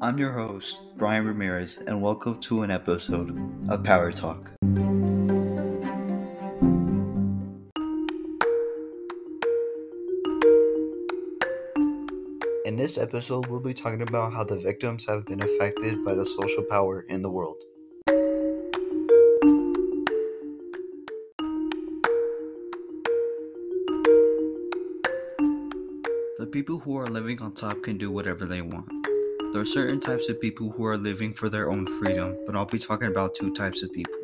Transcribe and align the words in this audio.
I'm 0.00 0.16
your 0.16 0.30
host, 0.30 0.78
Brian 0.96 1.26
Ramirez, 1.26 1.78
and 1.78 2.00
welcome 2.00 2.38
to 2.42 2.62
an 2.62 2.70
episode 2.70 3.36
of 3.68 3.82
Power 3.82 4.12
Talk. 4.12 4.52
In 12.64 12.76
this 12.76 12.96
episode, 12.96 13.46
we'll 13.46 13.58
be 13.58 13.74
talking 13.74 14.02
about 14.02 14.32
how 14.32 14.44
the 14.44 14.60
victims 14.60 15.04
have 15.06 15.26
been 15.26 15.42
affected 15.42 16.04
by 16.04 16.14
the 16.14 16.24
social 16.24 16.62
power 16.70 17.04
in 17.08 17.22
the 17.22 17.30
world. 17.30 17.60
The 26.38 26.48
people 26.52 26.78
who 26.78 26.96
are 26.96 27.08
living 27.08 27.42
on 27.42 27.50
top 27.50 27.82
can 27.82 27.98
do 27.98 28.12
whatever 28.12 28.46
they 28.46 28.62
want. 28.62 28.97
There 29.50 29.62
are 29.62 29.64
certain 29.64 29.98
types 29.98 30.28
of 30.28 30.42
people 30.42 30.70
who 30.70 30.84
are 30.84 30.98
living 30.98 31.32
for 31.32 31.48
their 31.48 31.70
own 31.70 31.86
freedom, 31.86 32.36
but 32.44 32.54
I'll 32.54 32.66
be 32.66 32.78
talking 32.78 33.08
about 33.08 33.34
two 33.34 33.54
types 33.54 33.82
of 33.82 33.90
people. 33.90 34.14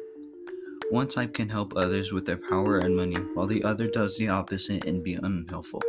One 0.90 1.08
type 1.08 1.32
can 1.32 1.48
help 1.48 1.74
others 1.74 2.12
with 2.12 2.26
their 2.26 2.36
power 2.36 2.76
and 2.78 2.94
money, 2.94 3.16
while 3.32 3.46
the 3.46 3.64
other 3.64 3.88
does 3.88 4.18
the 4.18 4.28
opposite 4.28 4.84
and 4.84 5.02
be 5.02 5.14
unhelpful. 5.14 5.80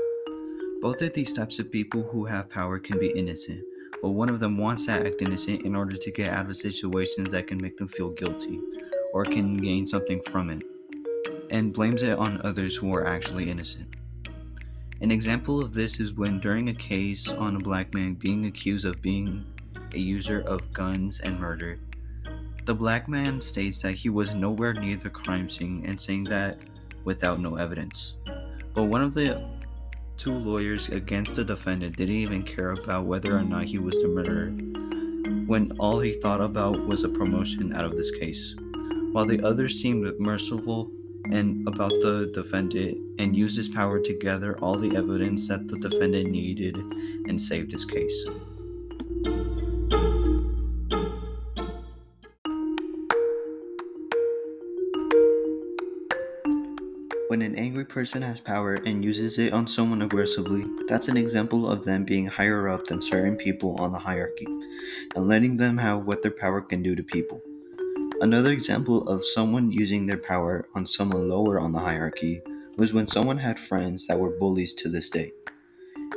Both 0.81 1.01
of 1.01 1.13
these 1.13 1.33
types 1.33 1.59
of 1.59 1.69
people 1.69 2.03
who 2.03 2.23
have 2.25 2.49
power 2.49 2.79
can 2.79 2.97
be 2.97 3.09
innocent, 3.09 3.61
but 4.01 4.11
one 4.11 4.29
of 4.29 4.39
them 4.39 4.57
wants 4.57 4.85
to 4.85 4.93
act 4.93 5.21
innocent 5.21 5.63
in 5.63 5.75
order 5.75 5.97
to 5.97 6.11
get 6.11 6.29
out 6.29 6.49
of 6.49 6.55
situations 6.55 7.31
that 7.31 7.47
can 7.47 7.61
make 7.61 7.77
them 7.77 7.89
feel 7.89 8.11
guilty, 8.11 8.61
or 9.13 9.25
can 9.25 9.57
gain 9.57 9.85
something 9.85 10.21
from 10.21 10.49
it, 10.49 10.63
and 11.49 11.73
blames 11.73 12.03
it 12.03 12.17
on 12.17 12.39
others 12.45 12.77
who 12.77 12.95
are 12.95 13.05
actually 13.05 13.49
innocent. 13.49 13.94
An 15.01 15.11
example 15.11 15.59
of 15.59 15.73
this 15.73 15.99
is 15.99 16.13
when, 16.13 16.39
during 16.39 16.69
a 16.69 16.73
case 16.73 17.27
on 17.27 17.57
a 17.57 17.59
black 17.59 17.93
man 17.93 18.13
being 18.13 18.45
accused 18.45 18.85
of 18.85 19.01
being 19.01 19.45
a 19.93 19.99
user 19.99 20.41
of 20.47 20.71
guns 20.71 21.19
and 21.19 21.37
murder, 21.37 21.79
the 22.63 22.73
black 22.73 23.09
man 23.09 23.41
states 23.41 23.81
that 23.81 23.91
he 23.91 24.09
was 24.09 24.33
nowhere 24.33 24.73
near 24.73 24.95
the 24.95 25.09
crime 25.09 25.49
scene 25.49 25.83
and 25.85 25.99
saying 25.99 26.23
that 26.23 26.59
without 27.03 27.41
no 27.41 27.55
evidence. 27.55 28.13
But 28.73 28.85
one 28.85 29.03
of 29.03 29.13
the 29.13 29.45
two 30.15 30.33
lawyers 30.33 30.87
against 30.87 31.35
the 31.35 31.43
defendant 31.43 31.97
didn't 31.97 32.15
even 32.15 32.43
care 32.43 32.71
about 32.71 33.05
whether 33.05 33.37
or 33.37 33.43
not 33.43 33.65
he 33.65 33.77
was 33.77 34.01
the 34.01 34.07
murderer, 34.07 34.51
when 35.45 35.73
all 35.77 35.99
he 35.99 36.13
thought 36.13 36.39
about 36.39 36.87
was 36.87 37.03
a 37.03 37.09
promotion 37.09 37.73
out 37.73 37.83
of 37.83 37.97
this 37.97 38.11
case. 38.11 38.55
While 39.11 39.25
the 39.25 39.45
other 39.45 39.67
seemed 39.67 40.09
merciful 40.19 40.89
and 41.31 41.67
about 41.67 41.91
the 42.01 42.31
defendant 42.33 42.97
and 43.19 43.35
used 43.35 43.57
his 43.57 43.69
power 43.69 43.99
to 43.99 44.13
gather 44.19 44.57
all 44.59 44.77
the 44.77 44.95
evidence 44.95 45.47
that 45.47 45.67
the 45.67 45.77
defendant 45.79 46.29
needed 46.29 46.75
and 46.75 47.41
saved 47.41 47.71
his 47.71 47.85
case. 47.85 48.25
When 57.27 57.41
an 57.41 57.55
angry 57.55 57.83
person 57.83 58.21
has 58.21 58.39
power 58.39 58.75
and 58.75 59.03
uses 59.03 59.39
it 59.39 59.51
on 59.51 59.67
someone 59.67 60.01
aggressively, 60.01 60.63
that's 60.87 61.07
an 61.09 61.17
example 61.17 61.69
of 61.69 61.83
them 61.83 62.05
being 62.05 62.27
higher 62.27 62.69
up 62.69 62.87
than 62.87 63.01
certain 63.01 63.35
people 63.35 63.75
on 63.77 63.91
the 63.91 63.99
hierarchy 63.99 64.45
and 64.45 65.27
letting 65.27 65.57
them 65.57 65.77
have 65.77 66.05
what 66.05 66.21
their 66.21 66.31
power 66.31 66.61
can 66.61 66.81
do 66.81 66.95
to 66.95 67.03
people. 67.03 67.41
Another 68.21 68.51
example 68.53 69.07
of 69.09 69.25
someone 69.25 69.73
using 69.73 70.05
their 70.05 70.17
power 70.17 70.69
on 70.73 70.85
someone 70.85 71.27
lower 71.27 71.59
on 71.59 71.73
the 71.73 71.79
hierarchy 71.79 72.41
was 72.77 72.93
when 72.93 73.07
someone 73.07 73.37
had 73.37 73.59
friends 73.59 74.07
that 74.07 74.17
were 74.17 74.39
bullies 74.39 74.73
to 74.75 74.87
this 74.87 75.09
day. 75.09 75.33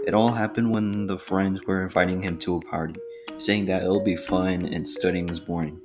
It 0.06 0.14
all 0.14 0.30
happened 0.30 0.70
when 0.70 1.08
the 1.08 1.18
friends 1.18 1.64
were 1.64 1.82
inviting 1.82 2.22
him 2.22 2.38
to 2.38 2.54
a 2.54 2.60
party, 2.60 2.94
saying 3.36 3.66
that 3.66 3.82
it'll 3.82 4.04
be 4.04 4.14
fun 4.14 4.66
and 4.66 4.86
studying 4.86 5.26
was 5.26 5.40
boring, 5.40 5.80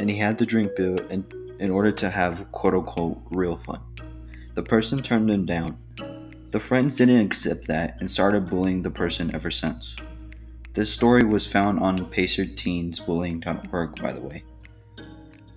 and 0.00 0.08
he 0.08 0.16
had 0.16 0.38
to 0.38 0.46
drink 0.46 0.74
beer 0.74 0.96
in, 1.10 1.26
in 1.60 1.70
order 1.70 1.92
to 1.92 2.08
have 2.08 2.50
quote 2.50 2.72
unquote 2.72 3.20
real 3.30 3.56
fun. 3.56 3.80
The 4.54 4.62
person 4.62 5.02
turned 5.02 5.30
him 5.30 5.44
down. 5.44 5.76
The 6.50 6.60
friends 6.60 6.96
didn't 6.96 7.20
accept 7.20 7.66
that 7.66 8.00
and 8.00 8.10
started 8.10 8.48
bullying 8.48 8.82
the 8.82 8.90
person 8.90 9.34
ever 9.34 9.50
since. 9.50 9.96
This 10.72 10.90
story 10.92 11.24
was 11.24 11.46
found 11.46 11.78
on 11.80 11.98
pacerteensbullying.org, 12.10 14.02
by 14.02 14.12
the 14.12 14.22
way. 14.22 14.44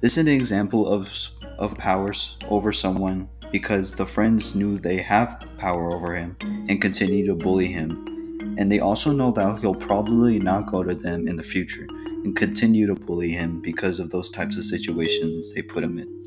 This 0.02 0.14
is 0.14 0.18
an 0.18 0.28
example 0.30 0.92
of, 0.92 1.16
of 1.60 1.78
powers 1.78 2.36
over 2.50 2.72
someone 2.72 3.30
because 3.52 3.94
the 3.94 4.08
friends 4.08 4.56
knew 4.56 4.80
they 4.80 4.98
have 4.98 5.46
power 5.60 5.94
over 5.94 6.16
him 6.16 6.36
and 6.42 6.82
continue 6.82 7.24
to 7.28 7.36
bully 7.36 7.68
him. 7.68 8.56
And 8.58 8.72
they 8.72 8.80
also 8.80 9.12
know 9.12 9.30
that 9.34 9.60
he'll 9.60 9.76
probably 9.76 10.40
not 10.40 10.66
go 10.66 10.82
to 10.82 10.96
them 10.96 11.28
in 11.28 11.36
the 11.36 11.44
future 11.44 11.86
and 12.24 12.36
continue 12.36 12.88
to 12.88 12.96
bully 12.96 13.30
him 13.30 13.62
because 13.62 14.00
of 14.00 14.10
those 14.10 14.32
types 14.32 14.58
of 14.58 14.64
situations 14.64 15.54
they 15.54 15.62
put 15.62 15.84
him 15.84 16.00
in. 16.00 16.21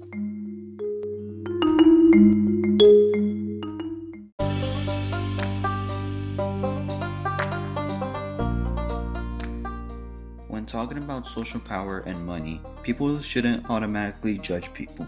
Talking 10.75 10.99
about 10.99 11.25
social 11.25 11.61
power 11.61 12.01
and 12.01 12.27
money, 12.27 12.61
people 12.83 13.21
shouldn't 13.21 13.71
automatically 13.71 14.37
judge 14.39 14.75
people. 14.75 15.07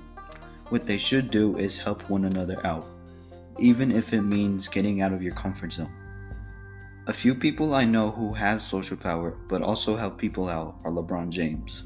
What 0.69 0.87
they 0.87 0.97
should 0.97 1.29
do 1.29 1.57
is 1.57 1.77
help 1.77 2.09
one 2.09 2.27
another 2.27 2.65
out, 2.65 2.87
even 3.59 3.91
if 3.91 4.13
it 4.13 4.23
means 4.23 4.69
getting 4.69 5.03
out 5.03 5.13
of 5.13 5.25
your 5.25 5.35
comfort 5.35 5.73
zone. 5.73 5.93
A 7.09 7.13
few 7.13 7.35
people 7.35 7.75
I 7.75 7.85
know 7.85 8.13
who 8.13 8.33
have 8.33 8.63
social 8.63 8.97
power 8.97 9.37
but 9.49 9.61
also 9.61 9.97
help 9.97 10.19
people 10.19 10.49
out 10.49 10.77
are 10.85 10.93
LeBron 10.93 11.31
James. 11.31 11.83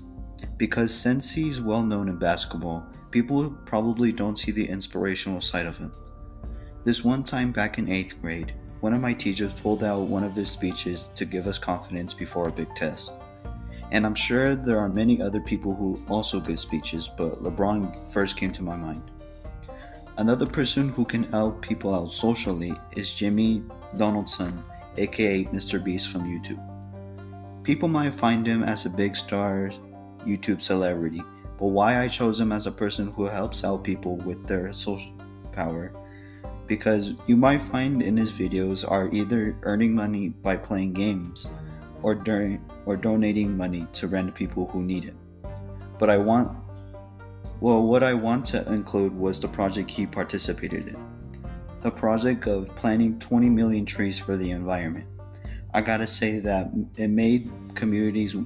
Because 0.58 0.92
since 0.92 1.32
he's 1.32 1.62
well 1.62 1.82
known 1.82 2.10
in 2.10 2.18
basketball, 2.18 2.86
people 3.10 3.48
probably 3.64 4.12
don't 4.12 4.38
see 4.38 4.50
the 4.50 4.68
inspirational 4.68 5.40
side 5.40 5.64
of 5.64 5.78
him. 5.78 5.90
This 6.84 7.02
one 7.02 7.22
time 7.22 7.50
back 7.50 7.78
in 7.78 7.86
8th 7.86 8.20
grade, 8.20 8.52
one 8.80 8.92
of 8.92 9.00
my 9.00 9.14
teachers 9.14 9.54
pulled 9.62 9.82
out 9.82 10.02
one 10.02 10.24
of 10.24 10.36
his 10.36 10.50
speeches 10.50 11.08
to 11.14 11.24
give 11.24 11.46
us 11.46 11.58
confidence 11.58 12.12
before 12.12 12.48
a 12.48 12.52
big 12.52 12.74
test. 12.74 13.12
And 13.92 14.06
I'm 14.06 14.14
sure 14.14 14.54
there 14.54 14.78
are 14.78 14.88
many 14.88 15.20
other 15.20 15.40
people 15.40 15.74
who 15.74 16.02
also 16.08 16.40
give 16.40 16.58
speeches, 16.58 17.08
but 17.08 17.42
LeBron 17.42 18.10
first 18.10 18.36
came 18.36 18.52
to 18.52 18.62
my 18.62 18.76
mind. 18.76 19.02
Another 20.16 20.46
person 20.46 20.90
who 20.90 21.04
can 21.04 21.24
help 21.24 21.60
people 21.62 21.94
out 21.94 22.12
socially 22.12 22.72
is 22.92 23.14
Jimmy 23.14 23.62
Donaldson, 23.96 24.62
aka 24.96 25.44
Mr. 25.46 25.82
Beast 25.82 26.10
from 26.12 26.24
YouTube. 26.24 26.62
People 27.64 27.88
might 27.88 28.14
find 28.14 28.46
him 28.46 28.62
as 28.62 28.86
a 28.86 28.90
big 28.90 29.16
star 29.16 29.70
YouTube 30.26 30.62
celebrity, 30.62 31.22
but 31.58 31.68
why 31.68 32.02
I 32.02 32.08
chose 32.08 32.38
him 32.38 32.52
as 32.52 32.66
a 32.66 32.72
person 32.72 33.12
who 33.12 33.24
helps 33.24 33.64
out 33.64 33.82
people 33.82 34.16
with 34.16 34.46
their 34.46 34.72
social 34.72 35.12
power 35.52 35.92
because 36.70 37.14
you 37.26 37.36
might 37.36 37.60
find 37.60 38.00
in 38.00 38.16
his 38.16 38.30
videos 38.30 38.88
are 38.88 39.10
either 39.10 39.56
earning 39.62 39.92
money 39.92 40.28
by 40.28 40.54
playing 40.54 40.92
games 40.92 41.50
or 42.02 42.14
during 42.14 42.64
or 42.86 42.96
donating 42.96 43.56
money 43.56 43.86
to 43.92 44.08
random 44.08 44.34
people 44.34 44.66
who 44.66 44.82
need 44.82 45.04
it. 45.04 45.14
But 45.98 46.10
I 46.10 46.18
want 46.18 46.56
well 47.60 47.86
what 47.86 48.02
I 48.02 48.14
want 48.14 48.46
to 48.46 48.66
include 48.72 49.14
was 49.14 49.40
the 49.40 49.48
project 49.48 49.90
he 49.90 50.06
participated 50.06 50.88
in. 50.88 50.96
The 51.82 51.90
project 51.90 52.46
of 52.46 52.74
planting 52.76 53.18
20 53.18 53.48
million 53.50 53.86
trees 53.86 54.18
for 54.18 54.36
the 54.36 54.50
environment. 54.50 55.06
I 55.72 55.80
gotta 55.80 56.06
say 56.06 56.40
that 56.40 56.70
it 56.96 57.08
made 57.08 57.50
communities 57.74 58.36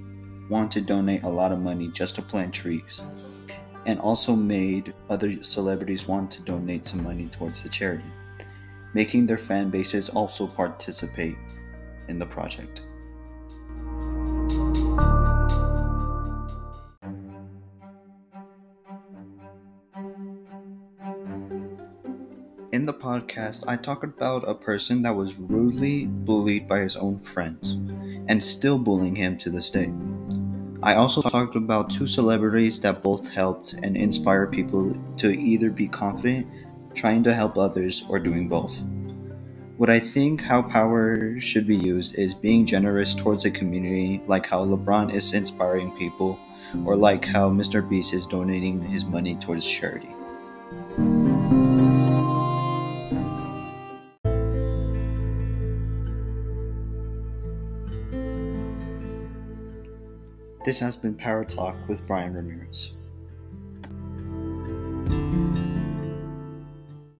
want 0.50 0.70
to 0.72 0.80
donate 0.80 1.22
a 1.22 1.28
lot 1.28 1.52
of 1.52 1.58
money 1.58 1.88
just 1.88 2.16
to 2.16 2.22
plant 2.22 2.52
trees, 2.52 3.02
and 3.86 3.98
also 4.00 4.36
made 4.36 4.92
other 5.08 5.42
celebrities 5.42 6.06
want 6.06 6.30
to 6.32 6.42
donate 6.42 6.84
some 6.84 7.02
money 7.02 7.28
towards 7.28 7.62
the 7.62 7.68
charity, 7.68 8.04
making 8.92 9.26
their 9.26 9.38
fan 9.38 9.70
bases 9.70 10.10
also 10.10 10.46
participate 10.46 11.36
in 12.08 12.18
the 12.18 12.26
project. 12.26 12.82
In 22.74 22.86
the 22.86 22.92
podcast, 22.92 23.62
I 23.68 23.76
talked 23.76 24.02
about 24.02 24.48
a 24.48 24.52
person 24.52 25.02
that 25.02 25.14
was 25.14 25.38
rudely 25.38 26.06
bullied 26.06 26.66
by 26.66 26.80
his 26.80 26.96
own 26.96 27.20
friends 27.20 27.74
and 28.26 28.42
still 28.42 28.80
bullying 28.80 29.14
him 29.14 29.38
to 29.38 29.50
this 29.50 29.70
day. 29.70 29.92
I 30.82 30.96
also 30.96 31.22
talked 31.22 31.54
about 31.54 31.88
two 31.88 32.08
celebrities 32.08 32.80
that 32.80 33.00
both 33.00 33.32
helped 33.32 33.74
and 33.74 33.96
inspired 33.96 34.50
people 34.50 34.92
to 35.18 35.30
either 35.38 35.70
be 35.70 35.86
confident, 35.86 36.48
trying 36.94 37.22
to 37.22 37.32
help 37.32 37.56
others, 37.56 38.04
or 38.08 38.18
doing 38.18 38.48
both. 38.48 38.82
What 39.76 39.88
I 39.88 40.00
think 40.00 40.42
how 40.42 40.60
power 40.60 41.38
should 41.38 41.68
be 41.68 41.76
used 41.76 42.18
is 42.18 42.34
being 42.34 42.66
generous 42.66 43.14
towards 43.14 43.44
the 43.44 43.52
community, 43.52 44.20
like 44.26 44.46
how 44.46 44.64
LeBron 44.64 45.14
is 45.14 45.32
inspiring 45.32 45.92
people, 45.96 46.40
or 46.84 46.96
like 46.96 47.24
how 47.24 47.50
Mr. 47.50 47.88
Beast 47.88 48.12
is 48.12 48.26
donating 48.26 48.82
his 48.82 49.04
money 49.04 49.36
towards 49.36 49.64
charity. 49.64 50.12
This 60.64 60.78
has 60.78 60.96
been 60.96 61.14
Power 61.14 61.44
Talk 61.44 61.76
with 61.88 62.06
Brian 62.06 62.32
Ramirez. 62.32 62.94